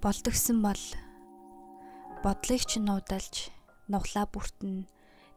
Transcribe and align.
болдгсон 0.00 0.64
бол 0.64 0.82
бодлыг 2.24 2.62
ч 2.64 2.80
нуудалж 2.80 3.52
нуглаа 3.92 4.24
бүртэн 4.32 4.88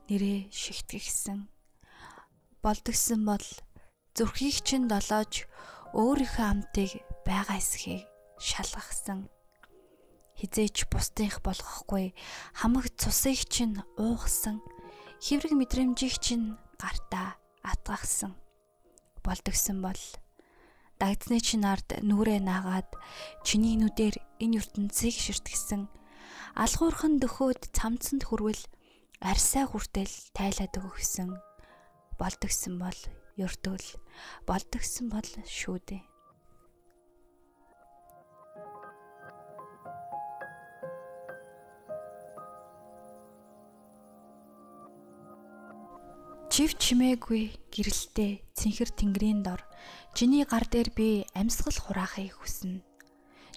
нэрээ 0.08 0.48
шигтгэгсэн. 0.56 1.52
Болдгсон 2.64 3.22
бол 3.28 3.44
зүрхийг 4.16 4.64
чинь 4.64 4.88
долоож 4.88 5.52
өөрийнхөө 5.92 6.48
амтыг 6.48 6.92
байгаа 7.28 7.60
эсхийг 7.60 8.08
шалгахсан. 8.40 9.28
Хизээч 10.40 10.88
бусдынх 10.88 11.44
болгохгүй 11.44 12.16
хамаг 12.56 12.88
цусыг 12.96 13.44
чинь 13.52 13.84
уугсан 14.00 14.64
хэврэг 15.20 15.60
мэдрэмжийг 15.60 16.16
чинь 16.24 16.56
гартаа 16.80 17.36
атгахсан. 17.68 18.32
Болдгсон 19.28 19.84
бол 19.84 20.02
дагдсны 21.04 21.44
чинь 21.44 21.68
ард 21.68 22.00
нүрээ 22.00 22.40
наагаад 22.40 22.88
чиний 23.44 23.76
нүдээр 23.76 24.16
энэ 24.40 24.64
ертөнцийг 24.64 25.12
ширтгсэн 25.20 25.92
алгуурхан 26.56 27.20
дөхөөд 27.20 27.76
цамцанд 27.76 28.24
хүрвэл 28.24 28.64
арсаа 29.20 29.68
хүртэл 29.68 30.16
тайлаад 30.32 30.80
өгсөн 30.80 31.36
болдгсон 32.16 32.80
бол 32.80 33.00
ёртөл 33.36 33.88
болдгсон 34.48 35.12
бол 35.12 35.28
шүү 35.44 36.13
Чив 46.54 46.78
чимээгүй 46.78 47.50
гэрэлтэй 47.74 48.46
цэнхэр 48.54 48.94
тэнгэрийн 48.94 49.42
дор 49.42 49.66
чиний 50.14 50.46
гар 50.46 50.70
дээр 50.70 50.94
би 50.94 51.26
амьсгал 51.34 51.74
хураахыг 51.74 52.30
хүснэ. 52.30 52.78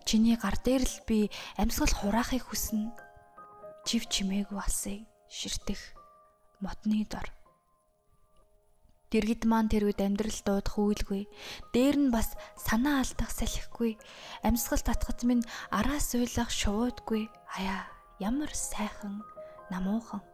Чиний 0.08 0.40
гар 0.40 0.56
дээр 0.64 0.88
л 0.88 0.98
би 1.04 1.28
амьсгал 1.60 1.92
хураахыг 1.92 2.48
хүснэ. 2.48 2.96
Чив 3.84 4.08
чимээгүй 4.08 4.56
алсыг 4.56 5.04
ширтэх 5.28 5.92
модны 6.64 7.04
дор. 7.04 7.28
Дэргэд 9.12 9.44
маань 9.44 9.68
тэр 9.68 9.92
үед 9.92 10.00
амьдрал 10.00 10.40
дуудах 10.40 10.80
үйлгүй. 10.80 11.28
Дээр 11.76 12.00
нь 12.00 12.08
бас 12.08 12.32
санаа 12.56 13.04
алдах 13.04 13.28
салхихгүй. 13.28 14.00
Амьсгал 14.40 14.80
татгад 14.80 15.20
минь 15.28 15.44
араас 15.68 16.16
уйлах 16.16 16.48
шуудгүй. 16.48 17.28
Аяа 17.60 17.92
ямар 18.24 18.56
сайхан 18.56 19.20
намуухан 19.68 20.24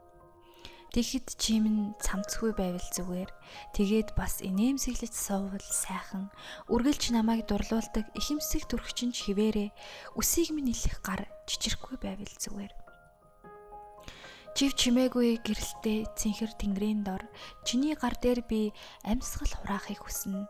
Тэгэхэд 0.93 1.41
чим 1.41 1.65
нь 1.73 1.83
цамцгүй 2.05 2.53
байвал 2.53 2.85
зүгээр. 2.93 3.31
Тэгээд 3.73 4.13
бас 4.13 4.45
инээмсэглэж 4.45 5.15
суувал 5.17 5.65
сайхан. 5.65 6.29
Үргэлж 6.69 7.17
намайг 7.17 7.49
дурлуулдаг 7.49 8.13
ихэмсэг 8.13 8.69
төрөгчин 8.69 9.17
ч 9.17 9.33
хിവэрэ. 9.33 9.73
Үсийг 10.21 10.53
минь 10.53 10.69
нэлэх 10.69 11.01
гар 11.01 11.25
чичрэхгүй 11.49 11.97
байвал 11.97 12.29
зүгээр. 12.37 12.73
Жив 14.53 14.77
чимээгүй 14.77 15.41
гэрэлтэй 15.41 16.13
цэнхэр 16.13 16.53
тэнгэрийн 16.61 17.09
дор 17.09 17.25
чиний 17.65 17.97
гар 17.97 18.13
дээр 18.21 18.45
би 18.45 18.77
амьсгал 19.01 19.49
хураахыг 19.49 20.05
хүснэ. 20.05 20.45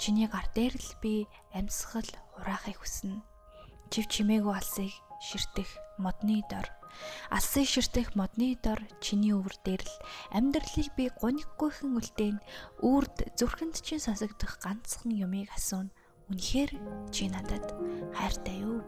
Чиний 0.00 0.24
гар 0.24 0.48
дээр 0.56 0.72
л 0.72 0.92
би 1.04 1.28
амьсгал 1.52 2.08
хураахыг 2.32 2.80
хүснэ. 2.80 3.20
Жив 3.92 4.08
чимээгүй 4.08 4.56
алсыг 4.56 4.88
ширтэх 5.20 5.68
модны 6.04 6.42
дор 6.50 6.66
Алсын 7.30 7.64
ширтэх 7.72 8.14
модны 8.18 8.48
дор 8.64 8.80
чиний 9.00 9.32
өвөр 9.32 9.56
дээр 9.64 9.82
л 9.82 9.94
амьдралыг 10.36 10.88
би 10.96 11.04
гонгүйхэн 11.20 11.96
үлдээн 11.98 12.38
үрд 12.84 13.16
зүрхэнд 13.38 13.76
чинь 13.80 14.04
сонсогдох 14.04 14.60
ганцхан 14.60 15.10
юмыг 15.24 15.48
асууна. 15.56 15.94
Үнэхээр 16.28 16.70
чи 17.14 17.24
надад 17.32 17.66
хайртай 18.12 18.56
юу? 18.60 18.80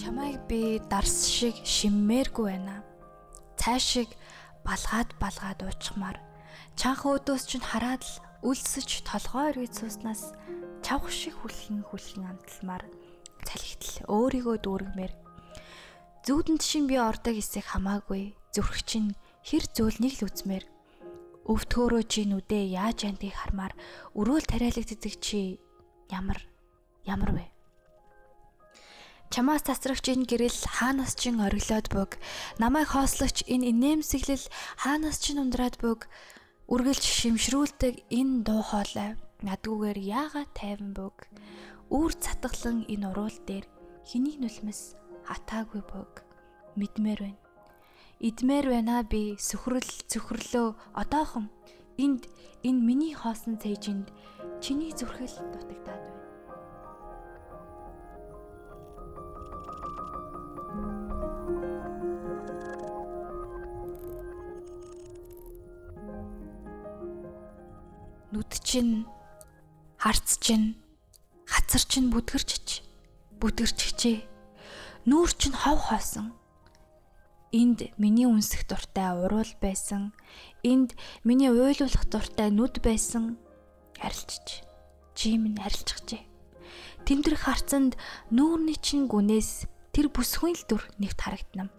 Чамайг 0.00 0.42
би 0.50 0.82
дарс 0.90 1.30
шиг 1.30 1.54
шиммээргүй 1.62 2.46
байна. 2.50 2.82
Цай 3.64 3.80
шиг 3.80 4.12
балгаад 4.60 5.16
балгаад 5.16 5.64
уучмаар. 5.64 6.20
Чанха 6.76 7.16
өдөөс 7.16 7.48
чинь 7.48 7.64
хараад 7.64 8.04
л 8.04 8.20
үлсэж 8.44 9.08
толгой 9.08 9.56
эргэж 9.56 9.72
сууснаас 9.80 10.36
чавх 10.84 11.08
шиг 11.08 11.32
хүлхэн 11.40 11.80
хүлхэн 11.88 12.28
амталмаар 12.28 12.84
цалхитл 13.48 14.04
өөрийгөө 14.04 14.56
дүүргмээр. 14.60 15.12
Зүүдэнд 16.28 16.60
шин 16.60 16.84
би 16.84 17.00
ордог 17.00 17.40
хэсэг 17.40 17.64
хамаагүй 17.72 18.36
зүрх 18.52 18.84
чинь 18.84 19.16
хэр 19.48 19.64
зөөлнийг 19.72 20.20
л 20.20 20.28
үзмээр 20.28 20.64
өвтгөөрөө 21.48 22.02
чи 22.04 22.28
нүдээ 22.28 22.76
яаж 22.76 23.08
антыг 23.08 23.32
хармаар 23.32 23.72
өрөөл 24.12 24.44
тариалагддаг 24.44 25.14
чи 25.24 25.56
ямар 26.12 26.36
ямар 27.08 27.32
вэ 27.32 27.53
Чамаас 29.34 29.66
тасрагч 29.66 30.14
энэ 30.14 30.30
гэрэл 30.30 30.60
хаанаас 30.78 31.18
чин 31.18 31.42
ориглоод 31.42 31.90
бүг. 31.90 32.22
Намайг 32.62 32.94
хоослогч 32.94 33.42
энэ 33.50 33.74
инээмсэглэл 33.74 34.46
хаанаас 34.78 35.18
чин 35.18 35.42
ундраад 35.42 35.74
бүг. 35.82 36.06
Үргэлж 36.70 37.02
шимшрүүлдэг 37.02 38.14
энэ 38.14 38.46
дуу 38.46 38.62
хоолой 38.62 39.18
надгүйгээр 39.42 39.98
яагаад 39.98 40.50
тайван 40.54 40.94
бүг. 40.94 41.26
Үүр 41.90 42.14
цатглан 42.14 42.86
энэ 42.86 43.10
уруул 43.10 43.38
дээр 43.42 43.66
хэний 44.06 44.38
нүлмэс 44.38 44.94
хатаагүй 45.26 45.82
бүг. 45.82 46.22
Мэдмээр 46.78 47.20
байна. 47.26 47.42
Идмээр 48.22 48.66
байна 48.70 49.02
би 49.02 49.34
сүхрэл 49.34 49.90
цөхрлөө 50.14 50.78
одоохон 50.94 51.50
энд 51.98 52.30
энэ 52.62 52.80
миний 52.86 53.18
хоосон 53.18 53.58
цээжинд 53.58 54.14
чиний 54.62 54.94
зүрхэл 54.94 55.42
дутагдаад 55.50 56.06
байна. 56.06 56.23
Нүд 68.34 68.50
чинь 68.66 69.06
харц 70.02 70.42
чинь 70.42 70.74
хацар 71.46 71.82
чинь 71.86 72.10
бүдгэрчж 72.10 72.82
бүдгэрчжээ 73.38 74.18
нүүр 75.06 75.30
чинь 75.38 75.54
хов 75.54 75.78
хоосон 75.86 76.34
энд 77.54 77.94
миний 78.02 78.26
үнсэх 78.26 78.66
дуртай 78.66 79.14
уруул 79.14 79.52
байсан. 79.62 80.10
Энд 80.66 80.98
миний 81.22 81.54
уйлуулах 81.54 82.02
дуртай 82.10 82.50
нүд 82.50 82.82
байсан. 82.82 83.38
Арилчж 84.02 84.66
чи 85.14 85.38
минь 85.38 85.62
арилчихжээ 85.62 86.34
тэмдрэх 87.06 87.46
харцанд 87.46 87.94
нүүрний 88.34 88.74
чин 88.80 89.06
гүнээс 89.06 89.70
тэр 89.94 90.10
бүсгүй 90.10 90.58
л 90.58 90.64
дүр 90.66 90.82
нэгт 90.98 91.20
харагднам 91.20 91.70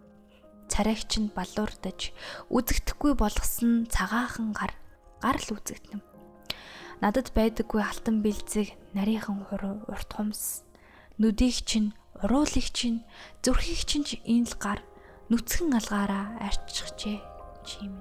царайч 0.71 1.19
нь 1.19 1.33
балуурдаж 1.33 2.13
үзэгдэхгүй 2.47 3.17
болгосон 3.19 3.89
цагаахан 3.91 4.53
гар 4.53 4.71
гар 5.19 5.35
л 5.35 5.49
үзэгдэнэ 5.57 6.14
надад 7.03 7.35
байдаггүй 7.35 7.81
алтан 7.83 8.23
бэлзэг 8.23 8.71
нарийнхан 8.95 9.43
хуруу 9.51 9.83
урт 9.91 10.11
хумс. 10.15 10.63
Нүдийг 11.19 11.67
чинь 11.67 11.91
уруулыг 12.23 12.67
чинь 12.71 13.03
зүрхийг 13.43 13.81
чинь 13.83 14.07
энэ 14.23 14.47
л 14.47 14.55
гар. 14.55 14.79
Нүцгэн 15.27 15.75
алгаараа 15.75 16.39
арччихжээ 16.39 17.19
чим 17.67 17.99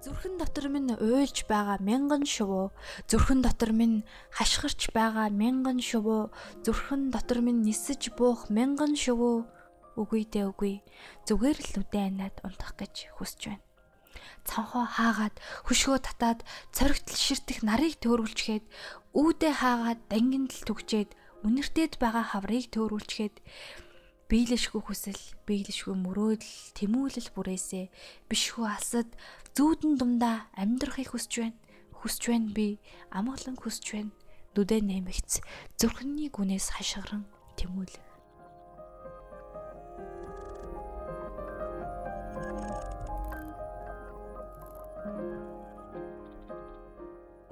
Зүрхэн 0.00 0.34
дотор 0.40 0.66
минь 0.72 0.96
уйлж 0.96 1.44
байгаа 1.44 1.78
мянган 1.78 2.24
шувуу. 2.24 2.72
Зүрхэн 3.06 3.44
дотор 3.44 3.70
минь 3.76 4.02
хашгирч 4.32 4.90
байгаа 4.96 5.28
мянган 5.28 5.78
шувуу. 5.78 6.32
Зүрхэн 6.64 7.12
дотор 7.12 7.44
минь 7.44 7.62
нисэж 7.62 8.16
буух 8.16 8.48
мянган 8.48 8.96
шувуу 8.96 9.44
Үгүй 9.98 10.22
дээ 10.30 10.46
үгүй. 10.50 10.74
Зүгээр 11.26 11.58
л 11.58 11.74
үдэ 11.82 12.00
анаад 12.06 12.36
унтах 12.46 12.78
гэж 12.78 13.10
хүсэж 13.18 13.40
байна. 13.50 13.64
Цанхоо 14.46 14.86
хаагаад 14.86 15.36
хөшгөө 15.66 15.98
татаад 16.02 16.40
цоригтл 16.74 17.14
ширтэх 17.14 17.62
нарыг 17.66 17.98
төөрүүлчгээд 18.02 18.64
үүдээ 19.14 19.54
хаагаад 19.60 20.00
дангинд 20.10 20.50
л 20.54 20.66
түгчээд 20.66 21.10
үнэртэд 21.46 22.00
байгаа 22.00 22.24
хаврыг 22.36 22.68
төөрүүлчгээд 22.72 23.36
биелэшгүй 24.30 24.82
хүсэл, 24.86 25.22
биелэшгүй 25.48 25.94
мөрөөдөл, 25.98 26.56
тэмүүлэл 26.78 27.28
бүрээсээ 27.34 27.84
бишгүй 28.30 28.66
алсад 28.70 29.10
зүүдэн 29.58 29.98
дундаа 29.98 30.46
амьдрахыг 30.54 31.10
хүсэж 31.10 31.32
байна. 31.42 31.58
Хүсэж 31.98 32.22
байна 32.30 32.48
би, 32.54 32.78
амгалан 33.10 33.58
хүсэж 33.58 33.86
байна. 33.90 34.14
Нүдэ 34.54 34.78
нэмэгц, 34.86 35.42
зүрхний 35.78 36.30
гүнээс 36.30 36.78
хашгиран 36.78 37.26
тэмүүлэл. 37.58 38.09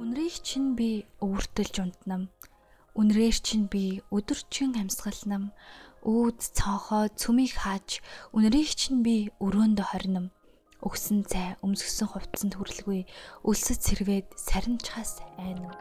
Үнрийг 0.08 0.40
чинь 0.40 0.72
би 0.72 1.04
өвөртөлж 1.20 1.84
унтнам. 1.84 2.32
Үнрээр 2.96 3.36
чинь 3.44 3.68
би 3.68 4.00
өдөрчин 4.08 4.72
амьсгалнам. 4.80 5.52
Үүд 6.00 6.40
цонхоо 6.56 7.12
цүмийг 7.12 7.52
хааж 7.60 8.00
үнрийг 8.32 8.72
чинь 8.72 9.04
би 9.04 9.28
өрөөндө 9.36 9.84
хорном. 9.84 10.32
Өгсөн 10.80 11.28
цай 11.28 11.60
өмсгсөн 11.60 12.08
хувцсанд 12.08 12.56
хүрлгүй 12.56 13.04
өлсөд 13.44 13.84
сэрвээд 13.84 14.32
сарничхаас 14.32 15.20
айна. 15.36 15.76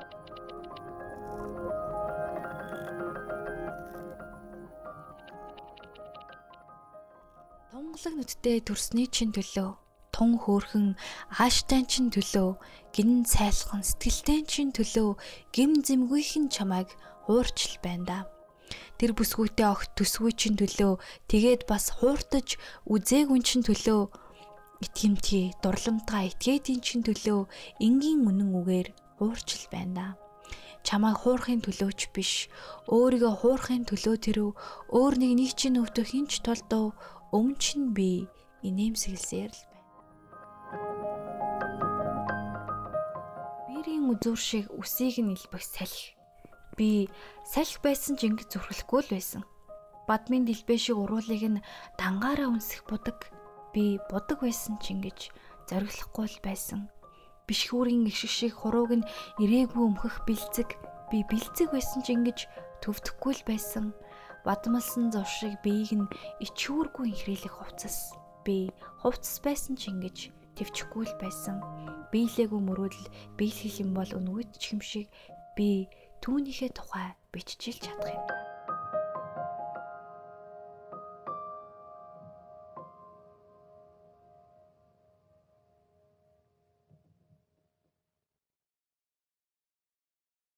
Тунгалаг 7.71 8.13
нүдтэй 8.19 8.59
төрсний 8.59 9.07
чин 9.07 9.31
төлөө 9.31 9.86
тун 10.17 10.33
хөөрхөн 10.41 10.87
ааштай 11.37 11.85
чин 11.85 12.09
төлөө 12.09 12.57
гин 12.95 13.21
сайлхан 13.29 13.85
сэтгэлтэй 13.85 14.41
чин 14.49 14.73
төлөө 14.73 15.09
гим 15.53 15.71
зэмгүйхэн 15.85 16.49
чамайг 16.49 16.89
хуурчл 17.29 17.77
байна 17.85 18.05
да. 18.09 18.19
Тэр 18.97 19.13
бүсгүйтэй 19.13 19.67
огт 19.69 19.93
төсгүй 19.93 20.33
чин 20.33 20.57
төлөө 20.57 20.97
тэгээд 21.29 21.69
бас 21.69 21.93
хууртаж 22.01 22.57
үзээгүй 22.89 23.39
чин 23.45 23.61
төлөө 23.61 24.01
итгэмтгий 24.85 25.53
дурламтгай 25.61 26.33
этгээдийн 26.33 26.81
чин 26.81 27.05
төлөө 27.05 27.45
энгийн 27.85 28.25
үнэн 28.25 28.49
үгээр 28.57 28.87
хуурчл 29.21 29.65
байна 29.69 29.93
да 29.97 30.07
чамайг 30.87 31.17
хуурахын 31.21 31.61
төлөөч 31.65 32.01
биш 32.15 32.31
өөрийгөө 32.95 33.33
хуурахын 33.41 33.83
төлөө 33.89 34.15
тэрв 34.25 34.55
өөр 34.97 35.13
нэг 35.21 35.31
нэг 35.39 35.51
чинь 35.59 35.79
өвдөх 35.83 36.07
хинч 36.15 36.39
толдоо 36.47 36.95
өмнө 37.37 37.59
чинь 37.59 37.91
би 37.91 38.31
инээмсэглсээр 38.63 39.51
л 39.51 39.76
Бирийн 44.07 44.23
үзүүр 44.23 44.39
шиг 44.39 44.65
үсийг 44.71 45.19
нь 45.19 45.35
илбэх 45.35 45.67
салхи. 45.67 46.15
Би 46.79 47.11
салхи 47.43 47.75
байсан 47.83 48.15
ч 48.15 48.31
ингэ 48.31 48.47
зүрхлэхгүй 48.47 49.03
л 49.03 49.11
байсан. 49.11 49.43
Бадмын 50.07 50.47
дэлбээ 50.47 50.79
шиг 50.79 50.95
уруулыг 50.95 51.43
нь 51.43 51.63
дангаараа 51.99 52.47
үнсэх 52.47 52.87
будаг. 52.87 53.27
Би 53.75 53.99
будаг 54.07 54.39
байсан 54.39 54.79
ч 54.79 54.95
ингэж 54.95 55.35
зориглохгүй 55.67 56.23
л 56.23 56.39
байсан. 56.39 56.87
Бишхүүрийн 57.51 58.07
ишг 58.07 58.31
шиг 58.31 58.55
хурууг 58.55 59.03
нь 59.03 59.07
ирээгүй 59.43 59.83
өмхөх 59.83 60.23
бэлцэг. 60.23 60.79
Би 61.11 61.27
бэлцэг 61.27 61.75
байсан 61.75 61.99
ч 61.99 62.15
ингэж 62.15 62.47
төвдөхгүй 62.79 63.33
л 63.35 63.43
байсан. 63.43 63.91
Бадмалсан 64.47 65.11
зов 65.11 65.27
шиг 65.27 65.59
биеийг 65.67 65.91
нь 65.99 66.11
ичүүргүй 66.47 67.11
инхрийлэх 67.11 67.59
хувцас. 67.59 68.15
Би 68.47 68.71
хувцас 69.03 69.43
байсан 69.43 69.75
ч 69.75 69.91
ингэж 69.91 70.31
төвчгүй 70.57 71.05
л 71.05 71.15
байсан. 71.21 71.61
Биелээгүй 72.11 72.61
мөрөөдөл 72.65 73.07
биелэх 73.37 73.75
юм 73.83 73.93
бол 73.93 74.11
өнгөт 74.17 74.57
ч 74.57 74.73
юм 74.73 74.81
шиг 74.81 75.07
би 75.55 75.87
түүнийхээ 76.21 76.71
тухай 76.73 77.13
биччихэл 77.31 77.83
чадах 77.85 78.13
юм. 78.17 78.36